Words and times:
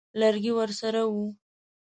لرګی 0.19 0.51
ورسره 0.57 1.01
وو. 1.13 1.23